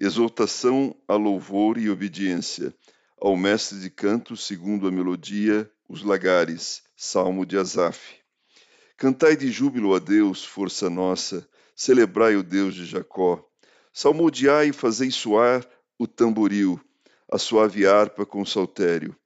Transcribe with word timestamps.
Exaltação 0.00 0.94
a 1.08 1.16
louvor 1.16 1.76
e 1.76 1.90
obediência. 1.90 2.72
Ao 3.20 3.36
mestre 3.36 3.80
de 3.80 3.90
canto, 3.90 4.36
segundo 4.36 4.86
a 4.86 4.92
melodia, 4.92 5.68
os 5.88 6.04
lagares. 6.04 6.84
Salmo 6.96 7.44
de 7.44 7.58
Asaf. 7.58 8.14
Cantai 8.96 9.36
de 9.36 9.50
júbilo 9.50 9.92
a 9.96 9.98
Deus, 9.98 10.44
força 10.44 10.88
nossa. 10.88 11.48
Celebrai 11.74 12.36
o 12.36 12.44
Deus 12.44 12.76
de 12.76 12.86
Jacó. 12.86 13.44
Salmodiai 13.92 14.68
e 14.68 14.72
fazei 14.72 15.10
soar 15.10 15.66
o 15.98 16.06
tamboril, 16.06 16.80
a 17.28 17.36
suave 17.36 17.84
harpa 17.84 18.24
com 18.24 18.44
saltério. 18.46 19.16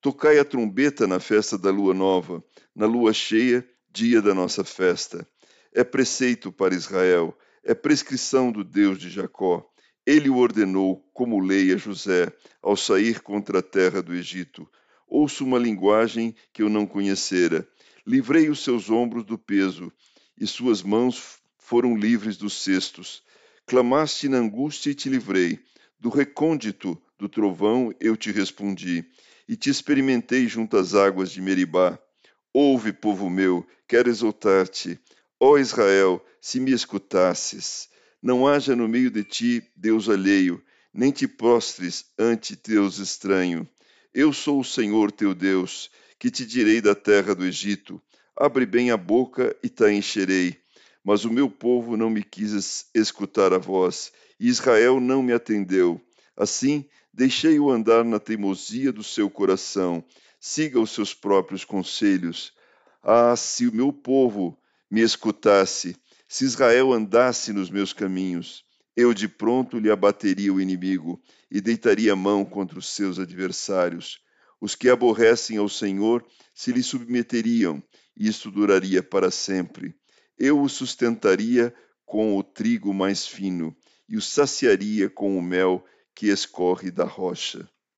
Tocai 0.00 0.38
a 0.38 0.44
trombeta 0.46 1.06
na 1.06 1.20
festa 1.20 1.58
da 1.58 1.70
lua 1.70 1.92
nova, 1.92 2.42
na 2.74 2.86
lua 2.86 3.12
cheia, 3.12 3.68
dia 3.90 4.22
da 4.22 4.34
nossa 4.34 4.64
festa. 4.64 5.28
É 5.74 5.84
preceito 5.84 6.50
para 6.50 6.74
Israel, 6.74 7.36
é 7.62 7.74
prescrição 7.74 8.50
do 8.50 8.64
Deus 8.64 8.98
de 8.98 9.10
Jacó 9.10 9.70
ele 10.06 10.28
o 10.28 10.36
ordenou 10.36 11.08
como 11.12 11.40
lei 11.40 11.72
a 11.72 11.76
José 11.76 12.32
ao 12.60 12.76
sair 12.76 13.20
contra 13.20 13.60
a 13.60 13.62
terra 13.62 14.02
do 14.02 14.14
Egito. 14.14 14.68
Ouço 15.06 15.44
uma 15.44 15.58
linguagem 15.58 16.34
que 16.52 16.62
eu 16.62 16.68
não 16.68 16.86
conhecera. 16.86 17.66
Livrei 18.06 18.48
os 18.48 18.64
seus 18.64 18.90
ombros 18.90 19.24
do 19.24 19.38
peso, 19.38 19.92
e 20.36 20.46
suas 20.46 20.82
mãos 20.82 21.38
foram 21.56 21.96
livres 21.96 22.36
dos 22.36 22.62
cestos. 22.62 23.22
Clamaste 23.66 24.28
na 24.28 24.38
angústia 24.38 24.90
e 24.90 24.94
te 24.94 25.08
livrei. 25.08 25.60
Do 26.00 26.08
recôndito 26.08 27.00
do 27.16 27.28
trovão 27.28 27.94
eu 28.00 28.16
te 28.16 28.32
respondi, 28.32 29.04
e 29.48 29.56
te 29.56 29.70
experimentei 29.70 30.48
junto 30.48 30.76
às 30.76 30.94
águas 30.94 31.30
de 31.30 31.40
Meribá. 31.40 31.98
Ouve, 32.52 32.92
povo 32.92 33.30
meu, 33.30 33.64
quero 33.86 34.10
exaltar-te. 34.10 34.98
Ó 35.38 35.56
Israel, 35.58 36.24
se 36.40 36.58
me 36.58 36.72
escutasses. 36.72 37.88
Não 38.22 38.46
haja 38.46 38.76
no 38.76 38.86
meio 38.86 39.10
de 39.10 39.24
ti 39.24 39.68
Deus 39.74 40.08
alheio, 40.08 40.62
nem 40.94 41.10
te 41.10 41.26
prostres 41.26 42.04
ante 42.16 42.54
Deus 42.54 42.98
estranho. 42.98 43.68
Eu 44.14 44.32
sou 44.32 44.60
o 44.60 44.64
Senhor 44.64 45.10
teu 45.10 45.34
Deus, 45.34 45.90
que 46.20 46.30
te 46.30 46.46
direi 46.46 46.80
da 46.80 46.94
terra 46.94 47.34
do 47.34 47.44
Egito. 47.44 48.00
Abre 48.36 48.64
bem 48.64 48.92
a 48.92 48.96
boca 48.96 49.56
e 49.60 49.68
te 49.68 49.90
encherei. 49.90 50.56
Mas 51.02 51.24
o 51.24 51.32
meu 51.32 51.50
povo 51.50 51.96
não 51.96 52.08
me 52.08 52.22
quis 52.22 52.86
escutar 52.94 53.52
a 53.52 53.58
voz, 53.58 54.12
e 54.38 54.46
Israel 54.46 55.00
não 55.00 55.20
me 55.20 55.32
atendeu. 55.32 56.00
Assim, 56.36 56.84
deixei-o 57.12 57.70
andar 57.70 58.04
na 58.04 58.20
teimosia 58.20 58.92
do 58.92 59.02
seu 59.02 59.28
coração. 59.28 60.04
Siga 60.38 60.78
os 60.78 60.92
seus 60.92 61.12
próprios 61.12 61.64
conselhos. 61.64 62.52
Ah, 63.02 63.34
se 63.34 63.66
o 63.66 63.74
meu 63.74 63.92
povo 63.92 64.56
me 64.88 65.00
escutasse, 65.00 65.96
se 66.32 66.46
Israel 66.46 66.94
andasse 66.94 67.52
nos 67.52 67.68
meus 67.68 67.92
caminhos, 67.92 68.64
eu 68.96 69.12
de 69.12 69.28
pronto 69.28 69.78
lhe 69.78 69.90
abateria 69.90 70.50
o 70.50 70.58
inimigo 70.58 71.22
e 71.50 71.60
deitaria 71.60 72.16
mão 72.16 72.42
contra 72.42 72.78
os 72.78 72.88
seus 72.88 73.18
adversários. 73.18 74.18
Os 74.58 74.74
que 74.74 74.88
aborrecem 74.88 75.58
ao 75.58 75.68
Senhor 75.68 76.24
se 76.54 76.72
lhe 76.72 76.82
submeteriam, 76.82 77.82
e 78.16 78.28
isto 78.28 78.50
duraria 78.50 79.02
para 79.02 79.30
sempre. 79.30 79.94
Eu 80.38 80.62
o 80.62 80.70
sustentaria 80.70 81.70
com 82.06 82.34
o 82.38 82.42
trigo 82.42 82.94
mais 82.94 83.26
fino, 83.26 83.76
e 84.08 84.16
o 84.16 84.22
saciaria 84.22 85.10
com 85.10 85.36
o 85.36 85.42
mel 85.42 85.84
que 86.14 86.28
escorre 86.28 86.90
da 86.90 87.04
rocha. 87.04 87.68